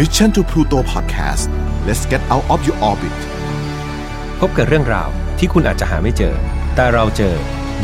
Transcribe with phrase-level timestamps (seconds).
[0.00, 1.48] Mission to Pluto Podcast
[1.86, 3.18] let's get out of your orbit
[4.40, 6.34] พบกับเรื่องราวที่คุณอาจจะหาไม่เจอ
[6.74, 7.34] แต่เราเจอ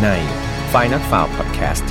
[0.02, 0.08] ใน
[0.72, 1.86] f i n a l f i l e Podcast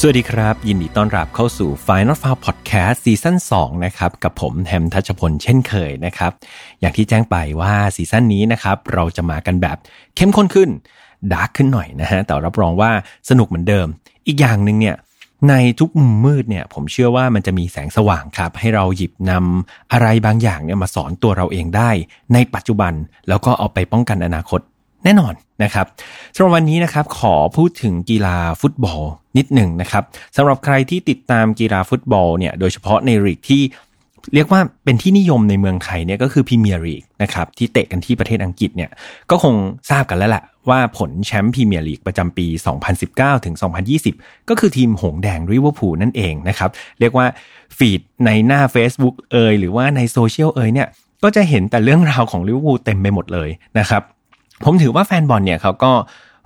[0.00, 6.32] สวัสดีครับ ยินดีต้อนรับเข้าสู่ Final f i l e Podcast ซีซั่น2นะครับกับผมแฮมทัชพลเช่นเคยนะครับ
[6.80, 9.76] อย่างที่แจ้งไปว่าซีซั่นนี้นะครับเราจะมากันแบบ
[10.16, 10.70] เข้มข้นขึ้น
[11.32, 12.90] ดาร์กขึ้นหน่อยนะฮะแต่รับรองว่า
[13.28, 13.86] สนุกเหมือนเดิม
[14.26, 14.96] อีกอย่างหนึ่งเนี่ย
[15.48, 21.90] ในทุกมุมมืดเนี่ยผมเชื่อว่ามันจะมีแสงสว่างครับ ให้เราหยิบนำอะไรบางอย่างเนี่ยมาสอนตัวเราเองได้
[22.34, 22.92] ในปัจจุบัน
[23.28, 24.60] แล้วก็เอาไปป้องกันอนาคต
[25.04, 25.86] แน่นอนนะครับ
[26.34, 29.02] สำหรับวันนี้นะครับขอพูดถึงกีฬาฟุตบอล
[29.36, 30.02] นิดหนึ่งนะครับ
[30.36, 33.62] สำหรับใครที่ติดตามกีฬาฟุตบอลเนี่ยโดยเฉพาะในลีกที่
[34.34, 38.90] เรียกว่าเป็นที่นิยมในเมืองไทยเนี่ยก็คือพรีเมียร์ลีกนะครับที่เตะกันที่ประเทศอังกฤษเนี่ย
[39.30, 39.54] ก็คง
[39.90, 42.46] ทราบกันแล้วแหละว่าผลแชมป์พรีเมียร์ลีกประจำปี
[42.96, 43.54] 2019 ถึง
[44.02, 46.70] 2020 ก็คือทีมหงส์แดงลิเวอร์พูลนั่นเองนะครับ
[47.00, 47.26] เรียกว่า
[47.76, 50.88] feed ในหน้า Facebook เอยหรือว่าในโซเชียลเอยเนี่ย
[51.22, 53.48] ก็จะเห็นแต่เรื่องราวของลิเวอร์พูลเต็มไปหมดเลย
[53.78, 54.02] นะครับ
[54.64, 55.92] ผมถือว่าแฟนบอลเนี่ยเขาก็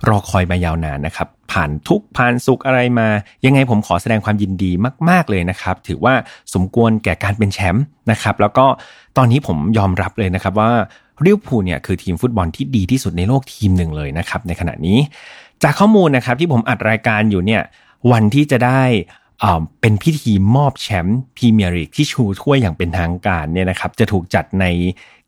[0.07, 3.07] รอคอยมายาวนานนะครับ ผ่านทุกข์ผ่านสุขอะไรมา
[3.45, 4.71] ยังไงผมขอแสดงความยินดี
[5.09, 6.13] มาก ๆเลยนะครับ ถือว่า
[6.53, 8.65] สมควรแก่การเป็นแชมป์นะครับ แล้วก็
[9.17, 10.71] ตอนนี้ผมยอมรับเลยนะครับว่า
[11.23, 14.97] ลิเวอร์พูลเนี่ยคือทีมฟุตบอลที่ดีที่สุดในโลกทีมหนึ่งเลยนะครับ ในขณะนี้
[15.63, 17.61] จากข้อมูลนะครับที่ผมอัดรายการอยู่เนี่ย
[18.11, 18.83] วันที่จะได้
[19.81, 24.65] เป็นพิธีมอบแชมป์พรีเมียร์ลีกที่ชูถ้วยอย่างเป็นทางการเนี่ยนะครับจะถูกจัดใน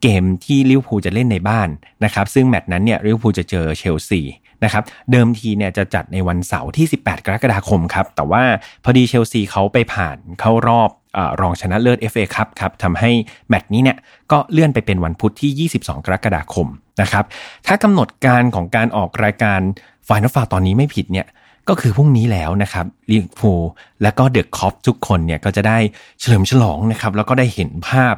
[0.08, 1.70] เกมที่ลิเวอร์พูลจะเล่นในบ้าน
[2.04, 4.22] นะครับซึ่งแมตช์นั้นเนี่ยลิเวอร์พูลจะเจอเชลซี
[4.64, 8.44] นะครับเดิมทีเนี่ยจะจัดในวันเสาร์ที่ 18 กรกฎาคมครับแต่ว่า
[8.84, 13.12] พอดีเชลซีเขาไปผ่านเข้ารอบอรองชนะเลิศ FA ครับครับทำให้
[13.50, 13.98] แมตช์นี้เนี่ย
[14.32, 16.68] ก็เลื่อนไปเป็นวันพุธที่ 22 กรกฎาคม
[17.02, 17.26] นะครับ
[17.68, 19.60] ถ้ากำหนดการของการออกรายการ
[20.06, 21.28] ไฟนอลฟาตอนนี้ไม่ผิดเนี่ย
[21.70, 23.62] ก็คือพรุ่งนี้แล้วนะครับลิเวอร์พูล
[24.02, 25.78] และก็เดอะคอปทุกคนเนี่ยก็จะได้
[26.20, 28.16] เฉลิมฉลองนะครับแล้วก็ได้เห็นภาพ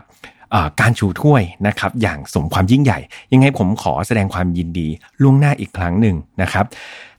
[0.80, 3.00] การชูถ้วยนะครับอย่างสมความยิ่งใหญ่
[3.34, 4.88] ยังไงผมขอแสดงความยินดี
[5.22, 6.66] ล่วงหน้าอีกครั้งหนึ่งนะครับ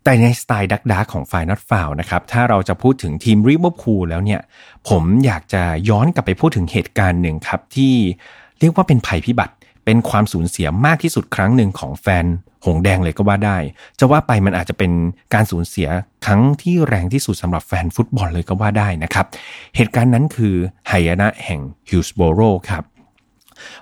[0.05, 4.41] แต่ในสไตล์ดักดักของฝ่ายนัดฟาวนะครับถ้าเราจะพูดถึงทีมริเวอร์พูลแล้วเนี่ย
[4.89, 7.95] ผมอยากจะย้อนกลับไปพูดถึงเหตุการณ์หนึ่งครับที่
[8.61, 12.27] เรียกว่าเป็นภัยพิบัติเป็นความสูญเสียมากที่สุดครั้งหนึ่งของแฟน
[12.65, 13.59] หงแดงเลยก็ว่าได้
[13.99, 14.93] จะว่าไปมันอาจจะเป็น
[15.35, 15.89] การสูญเสีย
[16.27, 19.27] ครั้งที่แรงที่สุดสำหรับแฟนฟุตบอลเลยก็ว่าได้นะครับ
[19.77, 20.55] เหตุการณ์นั้นคือ
[20.89, 22.41] ไหยนะแห่งฮิลส์โบโร
[22.71, 22.83] ครับ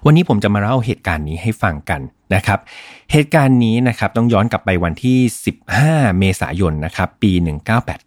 [0.07, 2.01] วันนี้ผมจะมาเล่าเหตุการณ์นี้ให้ฟังกัน
[2.35, 2.59] นะครับ
[3.13, 5.19] เหตุการณ์นี้นะครับต้องย้อนกลับไปวันที่
[5.69, 7.33] 15 เมษายนนะครับปี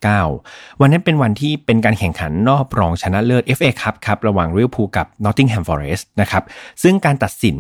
[0.03, 6.44] 1989 วันนั้นเป็นวันที่เป็นการแข่งขันรอบรองชนะเลิศ FA ครับครับระหว่างลิเวอร์พูลกับนอตติงแฮมฟอเรสต์นะครับ
[6.84, 7.58] ซึ่งการตัดสิน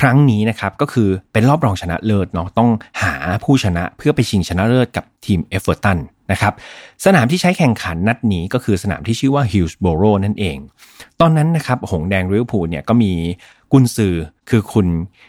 [0.00, 2.70] ครั้งนี้นะครับก็คือเป็นรอบรองชนะเลิศเนาะต้อง
[3.02, 3.14] หา
[3.44, 5.98] ผู้ชนะเพื่อไปชิงชนะเลิศกับทีมเอฟเวอร์ตัน
[6.32, 6.52] นะครับ
[7.04, 10.58] สนามที่ใช้แข่งขันนัดนี้ก็คือสนามที่ชื่อว่าฮิลส์โบโรนั่นเอง
[11.20, 13.12] ตอนนั้นนะครับหงส์แดงลิเวอร์พูลเนี่ยก็มี
[13.72, 14.14] กุนซือ
[14.50, 14.86] คือคุณ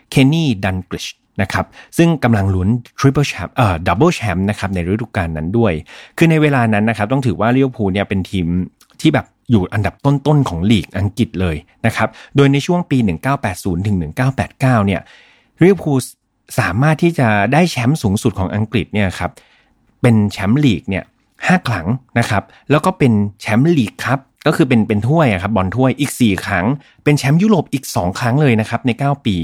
[0.10, 1.08] เคนนี่ดัลกลิช
[1.42, 1.66] นะครับ
[1.98, 5.74] ซึ่งกำลังลุ้นทริปเปิลแชมป์เอ่อดับเบิลแชมป์นะครับในฤดูกาลนั้นด้วย
[6.18, 8.46] คือในเวลานั้นนะครับต้องถือว่าลิเวอร์พูลเนี่ยเป็นทีม
[9.02, 12.98] ที่แบบ อยู่อันดับต้นๆของลีกอังกฤษเลยนะครับ โดยในช่วงปี
[13.42, 13.98] 1980ถึง
[14.42, 15.02] 1989 เนี่ย
[15.62, 15.98] ลิเวอร์พูล
[16.60, 19.32] สามารถที่จะได้แชมป์สูงสุดของอังกฤษเนี่ยครับ
[20.02, 21.04] เป็นแชมป์ลีกเนี่ย
[21.48, 21.88] ห้าครั้ง
[22.20, 26.66] นะครับแล้วก็เป็นแชมป์ League Cup ก็คือเป็นเป็นถ้วยครับบอลถ้วยอีก 4 ครั้ง
[27.04, 29.36] เป็นแชมป์ยุโรปอีก 2 ครั้งเลยนะครับใน 9 ปี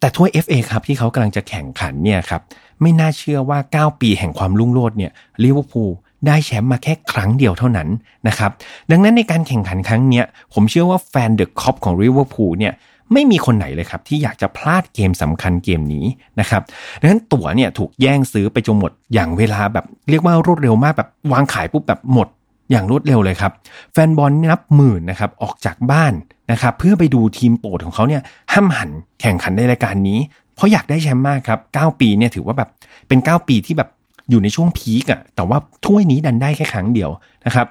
[0.00, 2.42] แต่ถ้วย FA ครับที่เขากำลังจะแข่งขันเนี่ยครับ
[2.80, 3.58] ไม่น่าเชื่อว่า
[3.94, 5.12] 9 ปีแห่งความรุ่งโรจน์เนี่ย
[5.44, 5.90] ลิเวอร์พูล
[6.26, 7.88] ได้แชมป์มาแค่ครั้งเดียวเท่านั้น
[8.28, 8.50] นะครับ
[8.90, 10.22] ดังนั้นในการแข่งขันครั้งนี้
[10.54, 12.74] ผมเชื่อว่าแฟนเดอะคอปของลิเวอร์พูลเนี่ย
[13.12, 16.04] ไม่มีคนไหนเลยครับ ที่อยากจะพลาดเกมสำคัญเกมนี้
[16.40, 16.62] นะครับ
[17.00, 22.28] ดังนั้นตั๋วเนี่ยถูกแย่งซื้อไปจนหมดอย่างเวลาแบบเรียกว่ารวดเร็วมากแบบวางขายปุ๊บแบบหมด
[22.70, 23.52] อย่างรวดเร็วเลยครับ
[23.92, 26.12] แฟนบอลนับหมื่นนะครับออกจากบ้าน
[26.52, 28.22] นะครับเพื่อไปดูทีมโปรดของเขาเนี่ย
[28.52, 30.18] ห้ามหันแข่งขันในรายการนี้
[30.54, 32.68] เพราะอยากได้แชมป์มากครับ 9 ปีเนี่ยถือว่าแบบ
[33.08, 33.88] เป็น 9 ปีที่แบบ
[34.30, 37.10] อยู่ในช่วงพีกอะแต่ว่าถ้วยนี้ดันได้แค่ครั้งเดียว
[37.46, 37.66] นะครับ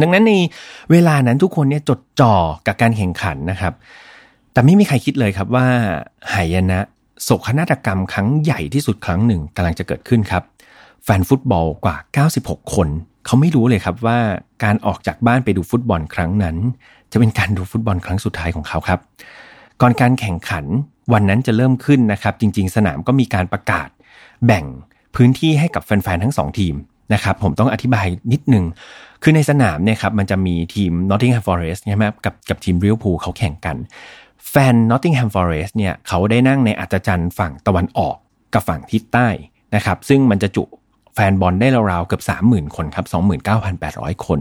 [0.00, 0.32] ดังนั้นใน
[0.90, 2.34] เวลานั้นทุกคนเนี่ยจดจ่อ
[2.66, 3.72] กับการแข่งขันนะครับ
[4.52, 5.66] แต่ไม่มีใครคิดเลยครับว่า
[6.34, 6.80] หายนะ
[7.22, 10.42] โศกนาฏกรรมครั้งใหญ่ที่สุดครั้งหนึ่งกำลังจะเกิดขึ้นครับ
[11.04, 11.96] แฟนฟุตบอลกว่า
[12.36, 12.88] 96 คน
[13.26, 14.18] เขาไม่รู้เลยครับว่า
[14.64, 16.56] การออกจากบ้านไปดูฟุตบอลครั้งนั้น
[17.12, 19.00] จะเป็นการดูฟุตบอลครั้งสุดท้ายของเขาครับ
[19.80, 20.64] ก่อนการแข่งขัน
[21.12, 23.88] วันนั้นจะเริ่มขึ้นนะครับ จริง ๆ สนามก็มีการประกาศ
[24.46, 24.64] แบ่ง
[25.14, 26.74] พื้นที่ให้กับแฟนๆทั้ง2ทีม
[27.14, 28.64] นะครับผมต้องอธิบายนิดนึง
[29.22, 33.76] คือในสนามเนี่ยครับมันจะมีทีม Nottingham Forest ใช่ไหมกับกับทีม Liverpool เขาแข่งกัน
[34.50, 38.16] แฟน Nottingham Forest เนี่ยเขาได้นั่งในอัจจันฝั่งตะวันออก
[38.54, 39.28] กับฝั่งทิศใต้
[39.74, 40.64] นะครับซึ่งมันจะจุ
[41.14, 43.06] แฟนบอลได้ราวๆเกือบ 30,000 คนครับ
[43.66, 44.40] 29,800 คน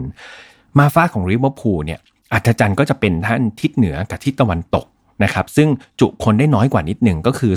[0.77, 1.99] มาฟ้าของริเวอร์พูลเนี่ย
[2.33, 4.85] อัธจันทร์ก็จะเป็นท่านทิศเหนือกับทิศตะวันตก
[5.23, 5.67] นะครับซึ่ง
[5.99, 7.53] จุคนได้น้อยกว่านิดหนึ่งก็คือ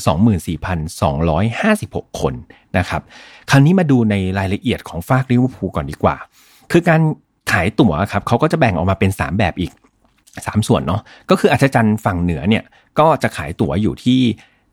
[1.03, 2.35] 24,256 คน
[2.79, 3.03] นะครับ
[3.51, 6.17] คราวนี้มาดูในรายละเอียดของฟากริเวอร์พูลก่อนดีกว่า
[6.73, 7.01] คือการ
[7.53, 9.73] ขายตั๋วครับเขาก็จะแบ่งออกมาเป็น 3 แบบอีก
[10.17, 12.65] 3 ส่วนเนาะก็คืออัศจรรย์ฝั่งเหนือเนี่ย
[12.99, 14.21] ก็จะขายตั๋วอยู่ที่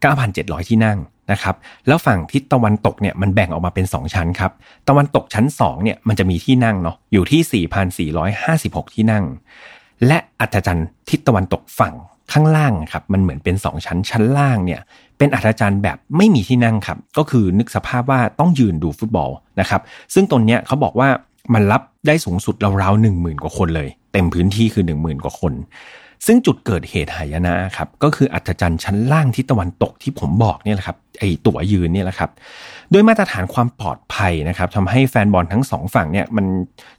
[0.08, 0.98] 9,700 ที่นั่ง
[1.32, 1.56] นะครับ
[1.88, 4.52] แล้วฝั่งทิศตะวันตกเนี่ยมันแบ่งออกมาเป็น 2 ชั้นครับ
[4.90, 7.64] ตะวันตกชั้น2เนี่ยมันจะมีที่นั่งเนาะอยู่ที่
[8.24, 9.24] 4,456 ที่นั่ง
[10.08, 11.94] และอัศจรรย์ทิศตะวันตกฝั่ง
[12.32, 14.82] ข้างล่างครับมันเหมือนเป็น 2 ชั้นชั้นล่างเนี่ย
[15.18, 19.30] เป็นอัศจรรย์แบบไม่มีที่นั่งครับ ก็คือนึกสภาพว่าต้องยืนดูฟุตบอล
[19.60, 19.82] นะครับ
[20.14, 21.10] ซึ่งตรงเนี้ยเขาบอกว่า
[21.54, 25.54] มันรับได้สูงสุดราวๆหนึ่งหมื่นกว่าคนเลย เต็มพื้นที่คือหนึ่งหมื่นกว่าคน
[26.26, 32.30] ซึ่งจุดเกิดเหตุหายนะครับ ก็คืออัฒจันทร์ชั้นล่างที่ตะวันตกที่ผมบอกเนี่ยแหละครับไอตั๋วยืนเนี่ยแหละครับ
[32.92, 36.46] โดยมาตรฐานความปลอดภัยนะครับทำให้แฟนบอลทั้งสองฝั่งเนี่ยมัน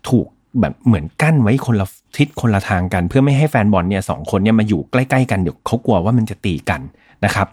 [0.08, 0.26] ถูก
[0.60, 1.86] แบบเหมือนกั้นไว้คนละ
[2.18, 6.80] ทิศคนละทางกัน เพื่อไม่ให้แฟนบอลเนี่ยสองคนเนี่ยมาอยู่ใกล้ๆกันเดี๋ยวเขากลัวว่ามันจะตีกัน
[7.24, 7.46] นะครับ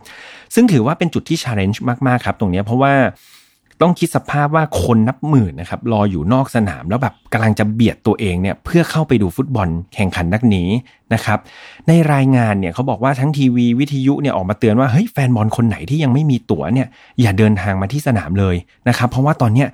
[0.56, 2.94] ซึ่งถือว่าเป็นจุดที่ challenge มากๆครับ ตรงนี้เพราะว่า
[3.82, 10.70] ต้องคิดสภาพว่าคนนับหมื่นนะครับรออยู่นอกสนามแล้วแบบกำลังจะเบียดตัวเองเนี่ยเพื่อเข้าไปดูฟุตบอลแข่งขันนักนี้
[11.14, 11.40] นะครับ
[11.88, 16.88] ในรายงานเนี่ยเขาบอกว่าทั้งทีวีวิทยุเนี่ยออกมาเตือนว่าเฮ้ยแฟนบอลคนไหนที่ยังไม่มีตั๋วเนี่ย
[17.22, 18.56] อย่าเดินทางมาที่สนามเลย
[18.88, 19.68] นะครับ เพราะว่าตอนเนี้ย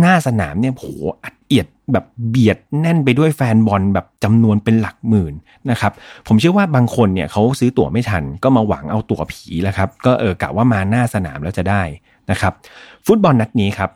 [0.00, 0.86] หน้าสนามเนี่ยโห
[1.24, 5.34] อัดเอียดแบบเบียดแน่นไปด้วยแฟนบอลแบบจำนวนเป็นหลักหมื่น
[5.70, 5.92] นะครับ
[6.26, 11.82] ผมเชื่อว่าบางคนเนี่ยเขาซื้อตั๋วไม่ทัน ก็มาหวังเอาตั๋วผีแล้วครับ ก็เออกะว่ามาหน้าสนามแล้วจะได้
[12.30, 12.52] นะครับ
[13.06, 13.90] ฟุตบอลนัดนี้ครับ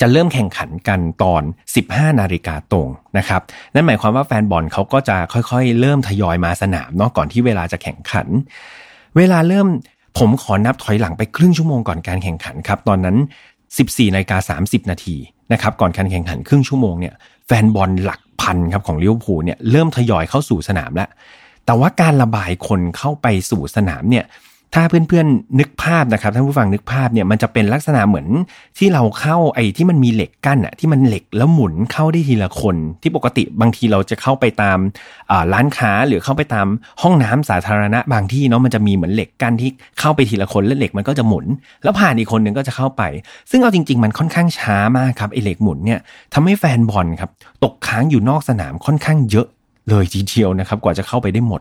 [0.00, 1.42] จะเริ่มแข่งขันกันตอน
[1.80, 2.88] 15 นาฬิกาตรง
[3.18, 3.40] นะครับ
[3.74, 8.26] นั่นหมายความว่าแฟนบอลเขาก็จะค่อยๆ เริ่มทยอยมาสนามเนาะก่อนที่เวลาจะแข่งขัน
[9.16, 9.66] เวลาเริ่ม
[10.18, 13.16] ผมขอนับถอยหลังไปครึ่งชั่วโมงก่อนการแข่งขันครับ ตอนนั้น
[13.78, 15.16] 14นาฬิกา30 นาที
[15.52, 17.14] นะครับก่อนการแข่งขันครึ่งชั่วโมงเนี่ย
[17.46, 21.08] แฟนบอลหลักพันครับของลิเวอร์พูลเนี่ยเริ่มทยอยเข้าสู่สนามแล้ว
[21.66, 24.24] แต่ว่าการระบายคนเข้าไปสู่สนามเนี่ย
[24.74, 28.26] ถ้าเพื่อนๆนึกภาพนะครับท่านผู้ฟังนึกภาพเนี่ยมันจะเป็นลักษณะเหมือน
[28.78, 34.78] ที่เราเข้าไอ้ที่มันมีเหล็กกั้นอะที่มันเหล็กแล้วหมุนเข้าได้ทีละคน ที่ปกติบางทีเราจะเข้าไปตาม
[35.52, 36.66] ร้านค้าหรือเข้าไปตาม
[37.02, 41.44] ห้องน้ำสาธารณะบางที่เนาะมันจะมีเหมือนเหล็กกั้นที่เข้าไปทีละคนแล้วเหล็กมันก็จะหมุน
[41.82, 43.02] แล้วผ่านอีกคนหนึ่งก็จะเข้าไป
[43.50, 46.00] ซึ่งเอาจริง ๆ มันค่อนข้างช้ามากครับไอ้เหล็กหมุนเนี่ย
[46.34, 47.30] ทำให้แฟนบอลครับ
[47.64, 49.48] ตกค้างอยู่นอกสนามค่อนข้างเยอะ
[49.90, 51.60] เลยทีเดียวนะครับ กว่าจะเข้าไปได้หมด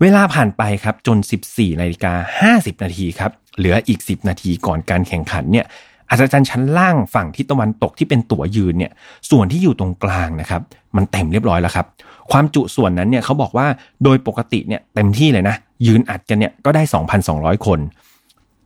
[0.00, 1.18] เวลาผ่านไปครับจน
[1.48, 5.66] 14นาฬิกา50 นาทีครับ เหลืออีก 10 นาทีก่อนการแข่งขันเนี่ย
[6.10, 8.92] อาจารย์ชั้นล่างฝั่งทิศตะวันตกที่เป็นตั๋วยืนเนี่ย
[9.30, 10.62] ส่วนที่อยู่ตรงกลางนะครับ
[10.96, 11.86] มันเต็มเรียบร้อยแล้วครับ
[12.32, 13.66] ความจุส่วนนั้นเนี่ยเขาบอกว่า
[14.04, 15.56] โดยปกติเนี่ยเต็มที่เลยนะ
[15.86, 16.82] ยืนอัดกันเนี่ยก็ได้
[17.24, 17.80] 2,200 คน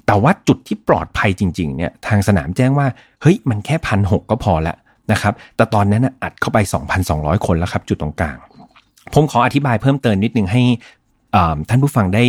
[0.06, 2.86] แต่ว่าจุดที่ปลอดภัยจริง ๆ เนี่ยทางสนามแจ้งว่า
[3.22, 4.76] เฮ้ยมันแค่พันหก็พอละ
[5.12, 6.58] นะครับ แต่ตอนนั้นอัดเข้าไป
[7.02, 8.36] 2,200 คนแล้วครับ จุดตรงกลาง
[9.14, 10.62] ผมขออธิบายเพิ่มเติมนิดนึงให้
[11.68, 12.24] ท่านผู้ฟังได้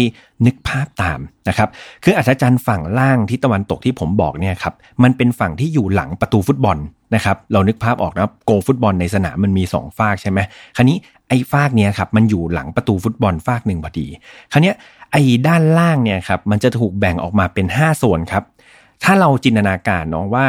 [0.46, 1.70] นึกภาพตามนะครับ
[2.04, 4.74] คืออัศจรรย์ฝั่งล่างที่ตะวันตกที่ผมบอกเนี่ยครับ
[5.04, 6.78] มันเป็นฝั่งที่อยู่หลังประตูฟุตบอล
[7.16, 10.40] นะครับ เรานึกภาพออกนะโกฟุตบอลในสนามมันมี2ฝากใช่ไหม
[10.76, 10.98] คราวนี้
[11.30, 14.08] ไอ้ฝากเนี้ยครับมันอยู่หลังประตูฟุตบอลฝากหนึ่งพอดี
[14.52, 14.74] คราวนี้
[15.12, 18.44] ไอ้ด้านล่างเนี่ยครับมันจะถูกแบ่งออกมาเป็น 5 โซนครับ
[19.04, 20.46] ถ้าเราจินตนาการเนาะว่า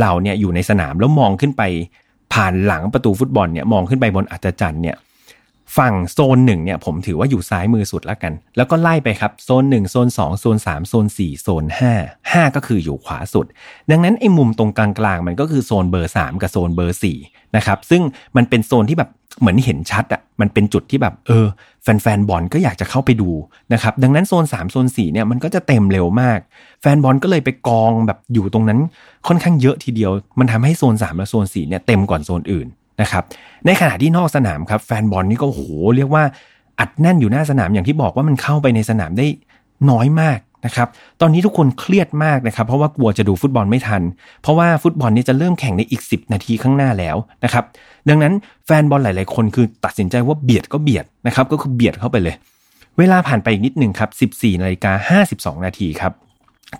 [0.00, 1.62] เราเนี่ยอยู่ในสนามแล้วมองขึ้นไป
[2.32, 4.96] ผ่านหลังประตูฟุตบอลเนี่ยมองขึ้นไปบนอัศจรรย์เนี่ย
[5.76, 11.64] ฝั่งโซนหนึ่งเนี่ยผมถือว่าอยู่ซ้ายมือสุดแล้วกัน แล้วก็ไล่ไปครับโซน1โซน2โซน3โซน4โซน
[11.98, 13.46] 5 5 ก็คืออยู่ขวาสุด
[13.90, 18.02] ดังนั้นไอ้มุมตรงกลางๆมันก็คือโซนเบอร์ 3 กับโซนเบอร์4นะครับซึ่ง
[18.36, 21.46] มันเป็นโซนที่แบบเหมือนเห็นชัดอะ่ะมันเป็นจุดที่แบบเออ
[21.82, 23.30] แฟนๆบอลก็อยากจะเข้าไปดู
[23.72, 26.38] นะครับดังนั้นโซน 3 โซน4เนี่ยมันก็จะเต็มเร็วมาก
[26.82, 28.80] แฟนบอลก็เลยไปกองแบบอยู่ตรงนั้น
[29.26, 32.68] ค่อนข้างเยอะทีเดียว มันทำให้โซน3และโซน4เนี่ยเต็มก่อนโซนอื่น
[33.00, 33.24] นะครับ
[33.66, 35.60] ในขณะที่นอกสนามครับแฟนบอลนี่ก็โห
[35.96, 36.24] เรียกว่า
[36.80, 39.26] อัดแน่นอยู่หน้าสนามอย่างที่บอกว่ามันเข้าไปในสนามได้
[39.90, 40.88] น้อยมากนะครับ
[41.20, 44.02] ตอนนี้ทุกคนเครียดมากนะครับเพราะว่ากลัวจะดูฟุตบอลไม่ทัน
[44.42, 47.64] เพราะว่าฟุตบอลนี้จะเริ่มแข่งในอีก 10 นาทีข้างหน้าแล้วนะครับ
[48.08, 48.32] ดังนั้น
[48.66, 52.34] แฟนบอลหลาย ๆ คนคือตัดสินใจว่าเบียดก็เบียดนะครับก็คือเบียดเข้าไปเลย
[52.98, 56.12] เวลาผ่านไปอีกนิดหนึ่งครับ 14นาฬิกา52 นาทีครับ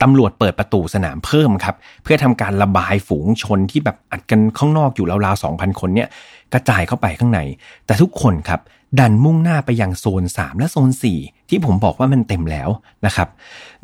[0.03, 1.75] ตำรวจเปิดประตูสนามเพิ่มครับ
[2.05, 6.09] เพื่อทำการระบายฝูงชนที่แบบอัดกันข้างนอกอยู่ราวๆ2,000คนเนี่ย
[6.53, 7.41] กระจายเข้าไปข้างใน
[7.87, 8.61] แต่ทุกคนครับ
[9.01, 12.69] ดันมุ่งหน้าไปยังโซน 3 และโซน 4 ที่ผมบอกว่ามันเต็มแล้ว
[13.07, 13.29] นะครับ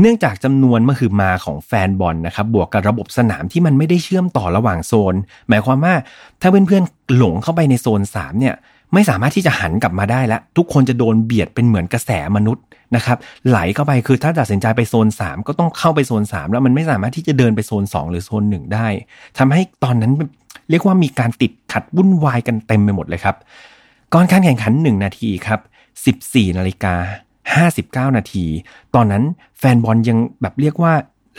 [0.01, 5.15] เนื่องจากจำนวนมื่อคือมาของแฟนบอลนะครับ บวกกับระบบสนามที่มันไม่ได้เชื่อมต่อระหว่างโซน
[5.49, 5.95] หมายความว่า
[6.41, 8.55] ถ้าเพื่อนๆหลงเข้าไปในโซน 3 เนี่ย
[8.95, 12.65] ไม่สามารถที่จะหันกลับมาได้แล้ว ทุกคนจะโดนเบียดเป็นเหมือนกระแสมนุษย์
[12.97, 13.19] นะครับ
[13.49, 18.87] ไหลเข้าไปคือถ้าตัดสินใจไปโซน 3 ก็ต้องเข้าไปโซน 3 แล้วมันไม่สามารถที่จะเดินไปโซน 2 หรือโซน 1 ได้
[19.39, 20.13] ทำให้ตอนนั้น
[20.71, 23.37] เรียกว่ามีการติดขัดวุ่นวายกันเต็มไปหมดเลยครับ
[24.15, 25.61] ก่อนการแข่งขัน 1 นาทีครับ
[26.31, 26.95] 14นาฬิกา
[28.11, 28.47] 59 นาที
[28.95, 29.23] ตอนนั้น
[29.59, 30.93] แฟนบอลยังแบบเรียกว่า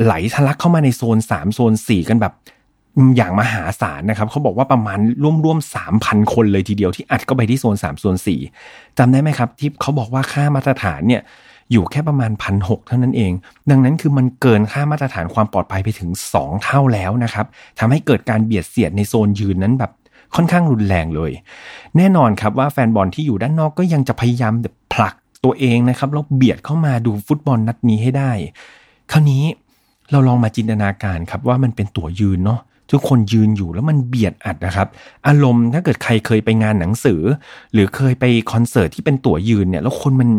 [0.03, 2.33] ไหลทะลักเข้ามาในโซน 3 โซน 4 กันแบบ
[3.17, 4.99] อย่างมหาศาลนะครับเขาบอกว่าประมาณ
[5.45, 8.39] ร่วมๆสามพันคนเลยทีเดียวที่อัดเข้าไปที่โซนสามโซนสี่
[8.97, 11.21] จำได้ไหมครับ ที่เขาบอกว่าค่ามาตรฐานเนี่ย
[11.71, 13.31] อยู่แค่ประมาณพันหเท่านั้นเอง
[13.69, 17.45] ดังนั้นคือมันเกินค่ามาตรฐานความปลอดภัยไปถึง 2 เท่าแล้วนะครับ
[17.79, 19.91] ทำให้เกิดการเบียดเสียดในโซนยืนนั้นแบบ
[20.35, 21.31] ค่อนข้างรุนแรงเลย
[21.97, 24.53] แน่นอนครับว่าแฟนบอลที่อยู่ด้านนอกก็ยังจะพยายาม
[24.93, 28.31] ผลักตัวเองนะครับแล้วเบียดเข้ามาดูฟุตบอลนัดนี้ให้ได้
[29.11, 29.43] คราวนี้
[30.11, 32.59] เราลองมาจินตนาการครับว่ามันเป็นตั๋วยืนเนาะ
[32.91, 34.87] ทุกคนยืนอยู่แล้วมันเบียดอัดนะครับ
[35.27, 37.21] อารมณ์ถ้าเกิดใครเคยไปงานหนังสือ
[37.73, 40.29] หรือเคยไปคอนเสิร์ตที่เป็นตั๋วยืนเนี่ยแล้วคนมัน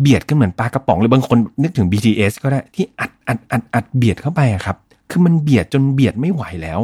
[0.00, 4.76] เบียดกันเหมือนปลากระป๋องหรือบางคนนึกถึง BTS ก็ได้ที่อัดอัดอัดอัดเบียดเข้าไปครับ
[5.10, 6.80] คือมันเบียดจนเบียดไม่ไหวแล้ว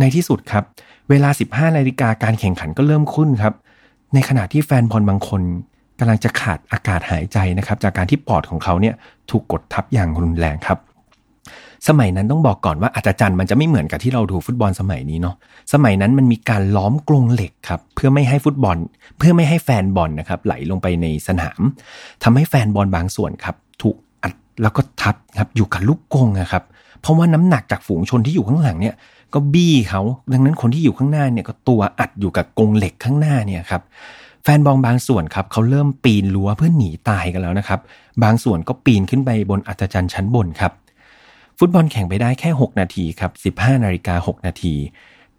[0.00, 0.64] ในที่สุดครับ
[1.10, 3.54] เวลา 15นาฬิกาการแข่งขันก็เริ่มขึ้นครับ
[4.14, 5.42] ในขณะที่แฟนบอลบางคน
[5.98, 8.94] กำลังจะขาดอากาศหายใจนะครับ จากการที่ปอดของเขาเนี่ย
[9.30, 10.78] ถูกกดทับอย่างรุนแรงครับ
[11.88, 15.36] สมัยนั้นต้องบอกก่อนว่าอาจารย์มันจะไม่เหมือนกับที่เราดูฟุตบอลสมัยนี้เนาะ
[15.72, 18.76] สมัยนั้นมันมีการล้อมกรงเหล็กครับเพื่อไม่ให้ฟุตบอล
[19.18, 21.60] เพื่อไม่ให้แฟนบอลนะครับไหลลงไปในสนาม
[22.22, 26.62] ทำให้แฟนบอลบางส่วนครับถูกอัดแล้วก็ทับครับอยู่กับลูกกรงนะครับ
[27.00, 28.94] เพราะว่าน้ำหนักจากฝูงชนที่อยู่ข้างหลังเนี่ย
[29.34, 30.00] ก็บี้เขา
[30.32, 33.82] ดังนั้นคนที่อยู่ข้างหน้าเนี่ยก็ตัวอัดอยู่กับกรงเหล็กข้างหน้าเนี่ยครับ
[34.44, 37.80] แฟนบอลบางส่วนครับเขาเริ่มปีนรั้วเพื่อหนีตายกันแล้วนะครับ
[38.22, 40.72] บางส่วนก็ปีนขึ้นไปบนอัศจรรย์ชั้นบนครับ
[41.64, 44.74] ฟุตบอลแข่งไปได้แค่ 6 นาทีครับ 15 นาฬิกา 6 นาที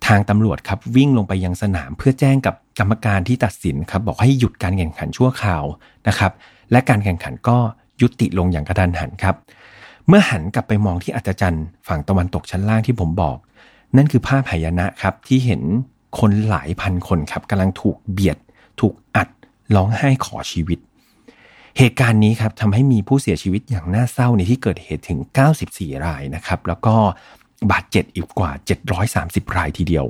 [0.05, 5.63] ทางตำรวจครับวิ่งลงไปยังสนามเพื่อแจ้งกับกรรมการที่ตัดสินครับบอกให้หยุดการแข่งขันชั่วคราว
[6.07, 6.31] นะครับ
[6.71, 7.57] และการแข่งขันก็
[8.01, 9.35] ยุติลงอย่างกระทันหันครับ
[10.07, 13.37] เมื่อหันกลับไปมองที่อัจจันฝั่งตะวันตกชั้นล่างที่ผมบอก
[13.97, 15.61] นั่นคือภาพหายนะครับที่เห็น
[16.19, 18.37] คนหลายพันคนครับกำลังถูกเบียด
[18.79, 19.29] ถูกอัด
[19.75, 20.79] ร้องไห้ขอชีวิต
[21.77, 25.19] เหตุการณ์นี้ครับทำให้มีผู้เสียชีวิตอย่างน่าเศร้าในที่เกิดเหตุถึง
[25.61, 26.95] 94 รายนะครับ แล้วก็
[27.71, 28.51] บาดเจ็บอีกกว่า
[29.03, 30.05] 730 รายทีเดียว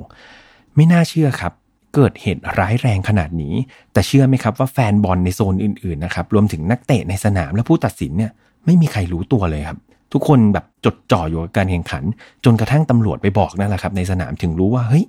[0.74, 1.52] ไม่น่าเชื่อครับ
[1.94, 3.54] เกิดเหตุร้ายแรงขนาดนี้
[3.92, 8.30] แต่เชื่อไหมครับว่าแฟนบอลในโซนอื่นๆนะครับรวมถึงนักเตะในสนามและผู้ตัดสินเนี่ย
[8.64, 9.78] ไม่มีใครรู้ตัวเลยครับ
[10.12, 12.04] ทุกคนแบบจดจ่ออยู่กับการแข่งขัน
[12.44, 15.04] จนกระทั่งตำรวจไปบอกนั่นแหละครับ ในสนามถึงรู้ว่าเฮ้ย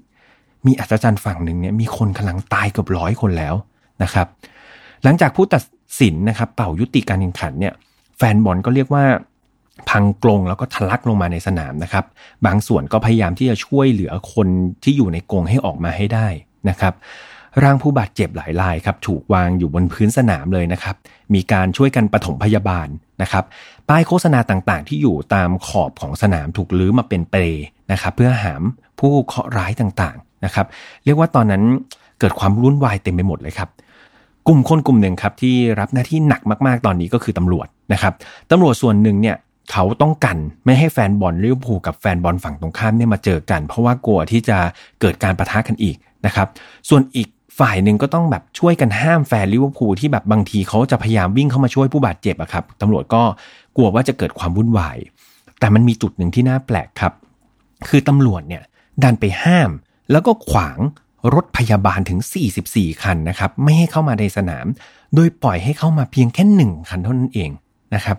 [0.66, 3.56] มีอัศจรรย์ฝั่งหนึ่งเนี่ยมีคนกำลังตายเกือบร้อยคนแล้ว
[4.04, 4.28] นะครับ
[5.04, 5.62] หลังจากผู้ตัด
[6.00, 7.74] สินนะครับเป่ายุติการแข่งขันเนี่ย
[8.18, 9.06] แฟนบอลก็เรียกว่า
[9.90, 12.06] พังกรงแล้วก็ทะลักลงมาในสนามนะครับ
[12.46, 14.48] บางส่วนก็พยายามที่จะช่วยเหลือคน
[14.84, 16.28] ที่อยู่ในกรงให้ออกมาให้ได้
[16.70, 16.94] นะครับ
[17.64, 20.96] ร่างผู้บาดเจ็บหลายรายครับถูกวางอยู่บนพื้นสนามเลยนะครับ
[21.34, 22.88] มีการช่วยกันปฐมพยาบาล
[23.22, 23.44] นะครับ
[23.90, 27.42] ป้ายโฆษณาต่างๆ ที่อยู่ตามขอบของสนามถูกรื้อมาเป็นเปล
[27.92, 28.62] นะครับ เพื่อหาม
[29.00, 30.66] ผู้เคราะห์ร้ายต่างๆนะครับ
[31.06, 31.64] เรียกว่าตอนนั้น
[32.20, 33.70] เกิดความวุ่นวายเต็มไปหมดเลยครับ
[34.48, 38.14] กลุ่มคนกลุ่มหนึ่งครับที่รับหน้าที่หนักมากๆตอนนี้ก็คือตำรวจนะครับ
[38.52, 39.36] ตำรวจส่วนหนึ่งเนี่ย
[39.72, 44.58] เขาต้องกันไม่ให้แฟนบอลลิเวอร์พูลกับแฟนบอลฝั่งตรงข้ามเนี่ยมาเจอกัน เพราะว่ากลัวที่จะ
[45.02, 46.48] เกิดการปะทะกันอีกนะครับ
[46.90, 47.28] ส่วนอีก
[47.60, 53.22] ฝ่ายหนึ่งก็ต้องแบบช่วยกันห้ามแฟนลิเวอร์พูลที่แบบบางทีเขาจะพยายามวิ่งเข้ามาช่วยผู้บาดเจ็บอะครับตำรวจก็
[53.76, 54.98] กลัวว่าจะเกิดความวุ่นวาย
[55.60, 57.14] แต่มันมีจุดหนึ่งที่น่าแปลกครับ
[57.90, 58.64] คือตำรวจเนี่ย
[59.04, 59.70] ดันไปห้าม
[60.12, 60.78] แล้วก็ขวาง
[61.34, 62.20] รถพยาบาลถึง
[62.62, 64.66] 44 คันนะครับ ไม่ให้เข้ามาในสนาม
[65.16, 67.50] โดยปล่อยให้เข้ามาเพียงแค่หนึ่งคันเท่านั้นเอง
[67.96, 68.18] นะครับ